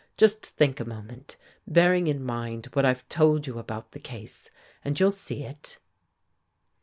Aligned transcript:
Just 0.17 0.43
think 0.43 0.79
a 0.79 0.83
moment, 0.83 1.37
bearing 1.67 2.07
in 2.07 2.23
mind 2.23 2.69
what 2.73 2.85
I've 2.87 3.07
told 3.07 3.45
you 3.45 3.59
about 3.59 3.91
the 3.91 3.99
case, 3.99 4.49
and 4.83 4.99
you'll 4.99 5.11
see 5.11 5.43
it." 5.43 5.77